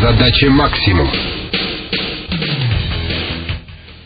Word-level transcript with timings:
Задача 0.00 0.48
максимум. 0.50 1.08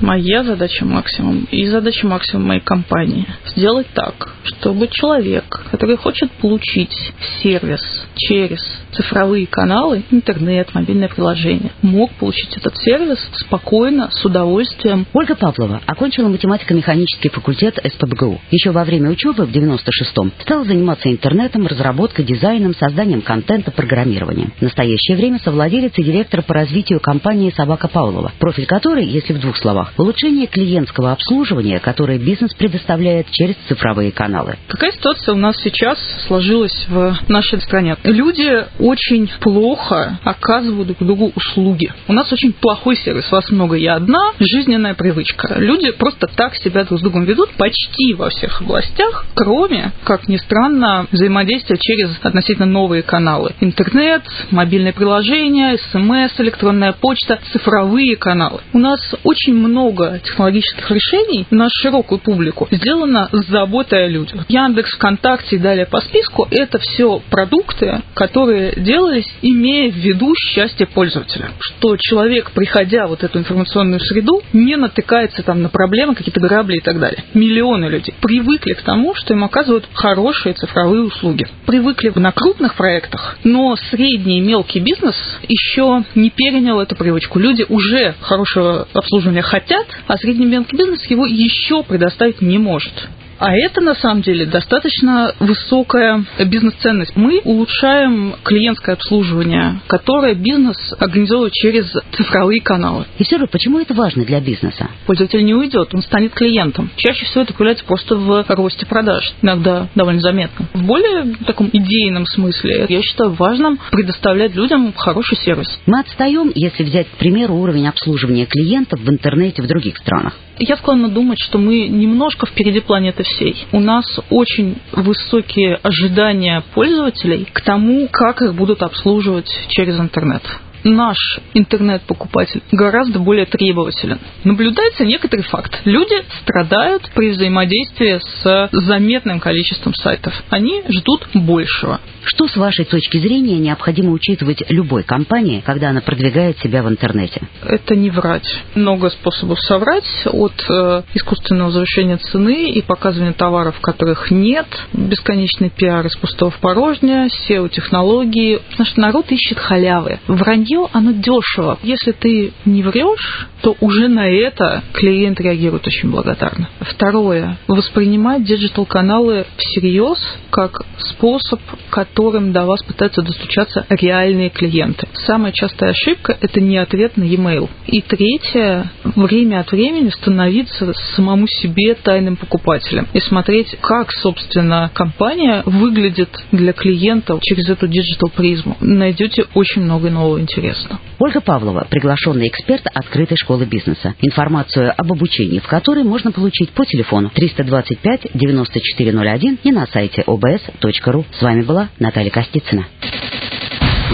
Моя 0.00 0.42
задача 0.42 0.84
максимум 0.84 1.46
и 1.52 1.64
задача 1.66 2.08
максимум 2.08 2.48
моей 2.48 2.60
компании 2.60 3.24
сделать 3.46 3.86
так, 3.94 4.34
чтобы 4.42 4.88
человек, 4.88 5.44
который 5.70 5.96
хочет 5.96 6.32
получить 6.32 6.92
сервис 7.40 7.80
через 8.16 8.60
цифровые 8.96 9.46
каналы, 9.46 10.02
интернет, 10.10 10.74
мобильное 10.74 11.08
приложение, 11.08 11.70
мог 11.82 12.10
получить 12.12 12.56
этот 12.56 12.76
сервис 12.78 13.18
спокойно, 13.34 14.10
с 14.10 14.24
удовольствием. 14.24 15.06
Ольга 15.12 15.34
Павлова 15.34 15.80
окончила 15.86 16.28
математико-механический 16.28 17.28
факультет 17.28 17.78
СПБГУ. 17.84 18.40
Еще 18.50 18.70
во 18.70 18.84
время 18.84 19.10
учебы 19.10 19.44
в 19.44 19.50
96-м 19.50 20.32
стала 20.40 20.64
заниматься 20.64 21.10
интернетом, 21.10 21.66
разработкой, 21.66 22.24
дизайном, 22.24 22.74
созданием 22.74 23.22
контента, 23.22 23.70
программированием. 23.70 24.52
В 24.58 24.62
настоящее 24.62 25.16
время 25.16 25.38
совладелец 25.42 25.92
и 25.96 26.02
директор 26.02 26.42
по 26.42 26.54
развитию 26.54 27.00
компании 27.00 27.52
«Собака 27.56 27.88
Павлова», 27.88 28.32
профиль 28.38 28.66
которой, 28.66 29.04
если 29.06 29.32
в 29.32 29.40
двух 29.40 29.56
словах, 29.56 29.92
улучшение 29.98 30.46
клиентского 30.46 31.12
обслуживания, 31.12 31.78
которое 31.80 32.18
бизнес 32.18 32.54
предоставляет 32.54 33.30
через 33.30 33.54
цифровые 33.68 34.12
каналы. 34.12 34.56
Какая 34.68 34.92
ситуация 34.92 35.34
у 35.34 35.38
нас 35.38 35.56
сейчас 35.62 35.98
сложилась 36.26 36.86
в 36.88 37.16
нашей 37.28 37.60
стране? 37.60 37.96
Люди 38.04 38.64
очень 38.86 39.28
плохо 39.40 40.18
оказывают 40.22 40.86
друг 40.86 40.98
другу 41.00 41.32
услуги. 41.34 41.92
У 42.06 42.12
нас 42.12 42.32
очень 42.32 42.52
плохой 42.52 42.96
сервис. 42.96 43.30
Вас 43.32 43.50
много, 43.50 43.74
я 43.76 43.96
одна. 43.96 44.32
Жизненная 44.38 44.94
привычка. 44.94 45.54
Люди 45.58 45.90
просто 45.90 46.28
так 46.28 46.54
себя 46.56 46.84
друг 46.84 47.00
с 47.00 47.02
другом 47.02 47.24
ведут 47.24 47.50
почти 47.52 48.14
во 48.14 48.30
всех 48.30 48.60
областях, 48.60 49.26
кроме, 49.34 49.92
как 50.04 50.28
ни 50.28 50.36
странно, 50.36 51.06
взаимодействия 51.10 51.76
через 51.80 52.10
относительно 52.22 52.66
новые 52.66 53.02
каналы. 53.02 53.54
Интернет, 53.60 54.22
мобильное 54.50 54.92
приложение, 54.92 55.78
СМС, 55.78 56.38
электронная 56.38 56.92
почта, 56.92 57.40
цифровые 57.52 58.16
каналы. 58.16 58.60
У 58.72 58.78
нас 58.78 59.00
очень 59.24 59.54
много 59.54 60.20
технологических 60.24 60.88
решений 60.90 61.46
на 61.50 61.68
широкую 61.70 62.20
публику 62.20 62.68
сделано 62.70 63.28
с 63.32 63.46
заботой 63.48 64.04
о 64.04 64.08
людях. 64.08 64.44
Яндекс, 64.48 64.92
ВКонтакте 64.92 65.56
и 65.56 65.58
далее 65.58 65.86
по 65.86 66.00
списку– 66.00 66.46
это 66.50 66.78
все 66.78 67.20
продукты, 67.30 68.02
которые 68.14 68.75
делались, 68.76 69.26
имея 69.42 69.90
в 69.90 69.96
виду 69.96 70.34
счастье 70.36 70.86
пользователя. 70.86 71.50
Что 71.60 71.96
человек, 71.96 72.52
приходя 72.52 73.06
в 73.06 73.16
вот 73.16 73.24
эту 73.24 73.38
информационную 73.38 74.00
среду, 74.00 74.42
не 74.52 74.76
натыкается 74.76 75.42
там 75.42 75.62
на 75.62 75.70
проблемы, 75.70 76.14
какие-то 76.14 76.40
грабли 76.40 76.76
и 76.76 76.80
так 76.80 76.98
далее. 76.98 77.24
Миллионы 77.32 77.86
людей 77.86 78.14
привыкли 78.20 78.74
к 78.74 78.82
тому, 78.82 79.14
что 79.14 79.32
им 79.32 79.42
оказывают 79.42 79.88
хорошие 79.94 80.54
цифровые 80.54 81.02
услуги. 81.02 81.46
Привыкли 81.64 82.12
на 82.14 82.32
крупных 82.32 82.74
проектах, 82.74 83.38
но 83.42 83.76
средний 83.90 84.38
и 84.38 84.42
мелкий 84.42 84.80
бизнес 84.80 85.16
еще 85.48 86.04
не 86.14 86.30
перенял 86.30 86.80
эту 86.80 86.94
привычку. 86.94 87.38
Люди 87.38 87.64
уже 87.68 88.14
хорошего 88.20 88.86
обслуживания 88.92 89.42
хотят, 89.42 89.86
а 90.06 90.18
средний 90.18 90.46
мелкий 90.46 90.76
бизнес 90.76 91.04
его 91.06 91.24
еще 91.26 91.82
предоставить 91.82 92.42
не 92.42 92.58
может. 92.58 92.92
А 93.38 93.54
это 93.54 93.80
на 93.80 93.94
самом 93.94 94.22
деле 94.22 94.46
достаточно 94.46 95.34
высокая 95.40 96.24
бизнес-ценность. 96.46 97.14
Мы 97.16 97.40
улучшаем 97.44 98.34
клиентское 98.42 98.94
обслуживание, 98.94 99.80
которое 99.86 100.34
бизнес 100.34 100.76
организовывает 100.98 101.52
через 101.52 101.86
цифровые 102.12 102.62
каналы. 102.62 103.06
И 103.18 103.24
все 103.24 103.38
же, 103.38 103.46
почему 103.46 103.78
это 103.78 103.94
важно 103.94 104.24
для 104.24 104.40
бизнеса? 104.40 104.88
Пользователь 105.06 105.44
не 105.44 105.54
уйдет, 105.54 105.94
он 105.94 106.02
станет 106.02 106.32
клиентом. 106.32 106.90
Чаще 106.96 107.26
всего 107.26 107.42
это 107.42 107.52
проявляется 107.52 107.84
просто 107.84 108.16
в 108.16 108.44
росте 108.48 108.86
продаж, 108.86 109.34
иногда 109.42 109.88
довольно 109.94 110.20
заметно. 110.20 110.66
В 110.72 110.84
более 110.84 111.34
таком 111.46 111.68
идейном 111.72 112.26
смысле 112.26 112.86
я 112.88 113.02
считаю 113.02 113.30
важным 113.32 113.78
предоставлять 113.90 114.54
людям 114.54 114.92
хороший 114.94 115.36
сервис. 115.38 115.68
Мы 115.86 116.00
отстаем, 116.00 116.52
если 116.54 116.84
взять, 116.84 117.08
к 117.08 117.16
примеру, 117.18 117.56
уровень 117.56 117.88
обслуживания 117.88 118.46
клиентов 118.46 119.00
в 119.00 119.08
интернете 119.08 119.62
в 119.62 119.66
других 119.66 119.98
странах. 119.98 120.34
Я 120.58 120.76
склонна 120.78 121.08
думать, 121.08 121.38
что 121.38 121.58
мы 121.58 121.86
немножко 121.86 122.46
впереди 122.46 122.80
планеты 122.80 123.24
всей. 123.26 123.66
У 123.72 123.80
нас 123.80 124.04
очень 124.30 124.78
высокие 124.92 125.78
ожидания 125.82 126.62
пользователей 126.74 127.46
к 127.52 127.60
тому, 127.60 128.08
как 128.10 128.42
их 128.42 128.54
будут 128.54 128.82
обслуживать 128.82 129.50
через 129.68 129.98
интернет 129.98 130.42
наш 130.86 131.16
интернет-покупатель 131.54 132.62
гораздо 132.72 133.18
более 133.18 133.46
требователен. 133.46 134.18
Наблюдается 134.44 135.04
некоторый 135.04 135.42
факт. 135.42 135.80
Люди 135.84 136.16
страдают 136.42 137.10
при 137.14 137.30
взаимодействии 137.30 138.20
с 138.42 138.68
заметным 138.72 139.40
количеством 139.40 139.94
сайтов. 139.94 140.34
Они 140.50 140.82
ждут 140.88 141.28
большего. 141.34 142.00
Что, 142.26 142.48
с 142.48 142.56
вашей 142.56 142.84
точки 142.84 143.18
зрения, 143.18 143.58
необходимо 143.58 144.10
учитывать 144.10 144.62
любой 144.68 145.04
компании, 145.04 145.62
когда 145.64 145.90
она 145.90 146.00
продвигает 146.00 146.58
себя 146.58 146.82
в 146.82 146.88
интернете? 146.88 147.40
Это 147.62 147.94
не 147.94 148.10
врать. 148.10 148.46
Много 148.74 149.10
способов 149.10 149.60
соврать, 149.60 150.04
от 150.26 150.52
э, 150.68 151.02
искусственного 151.14 151.70
завышения 151.70 152.16
цены 152.16 152.70
и 152.70 152.82
показывания 152.82 153.32
товаров, 153.32 153.78
которых 153.80 154.32
нет, 154.32 154.66
бесконечный 154.92 155.70
пиар 155.70 156.04
из 156.06 156.16
пустого 156.16 156.50
в 156.50 156.58
порожнее, 156.58 157.28
SEO-технологии. 157.48 158.60
Потому 158.70 158.86
что 158.86 159.00
народ 159.00 159.30
ищет 159.30 159.58
халявы. 159.58 160.18
Вранье, 160.26 160.75
оно 160.92 161.12
дешево. 161.12 161.78
Если 161.82 162.12
ты 162.12 162.52
не 162.64 162.82
врешь, 162.82 163.48
то 163.62 163.76
уже 163.80 164.08
на 164.08 164.28
это 164.28 164.82
клиент 164.92 165.40
реагирует 165.40 165.86
очень 165.86 166.10
благодарно. 166.10 166.68
Второе. 166.80 167.58
Воспринимать 167.66 168.44
digital-каналы 168.44 169.46
всерьез 169.56 170.18
как 170.50 170.82
способ, 170.98 171.60
которым 171.96 172.52
до 172.52 172.66
вас 172.66 172.82
пытаются 172.82 173.22
достучаться 173.22 173.86
реальные 173.88 174.50
клиенты. 174.50 175.08
Самая 175.26 175.52
частая 175.52 175.92
ошибка– 175.92 176.36
это 176.42 176.60
не 176.60 176.76
ответ 176.76 177.16
на 177.16 177.24
e-mail. 177.24 177.70
И 177.86 178.02
третье– 178.02 178.90
время 179.16 179.60
от 179.60 179.72
времени 179.72 180.10
становиться 180.10 180.92
самому 181.14 181.46
себе 181.46 181.94
тайным 181.94 182.36
покупателем 182.36 183.08
и 183.14 183.20
смотреть, 183.20 183.78
как, 183.80 184.12
собственно, 184.12 184.90
компания 184.92 185.62
выглядит 185.64 186.28
для 186.52 186.74
клиентов 186.74 187.40
через 187.40 187.66
эту 187.70 187.88
digital 187.88 188.28
призму. 188.28 188.76
Найдете 188.80 189.46
очень 189.54 189.80
много 189.80 190.10
нового 190.10 190.38
интересного. 190.38 191.00
Ольга 191.18 191.40
Павлова, 191.40 191.86
приглашенный 191.88 192.48
эксперт 192.48 192.86
открытой 192.92 193.38
школы 193.38 193.64
бизнеса. 193.64 194.14
Информацию 194.20 194.92
об 194.94 195.10
обучении, 195.10 195.60
в 195.60 195.66
которой 195.66 196.04
можно 196.04 196.30
получить 196.30 196.72
по 196.72 196.84
телефону 196.84 197.30
325 197.34 198.32
9401 198.34 199.58
и 199.62 199.72
на 199.72 199.86
сайте 199.86 200.22
obs.ru. 200.26 201.24
С 201.38 201.40
вами 201.40 201.62
была 201.62 201.85
Наталья 201.98 202.30
Костицына. 202.30 202.86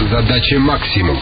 Задача 0.09 0.59
максимум. 0.59 1.17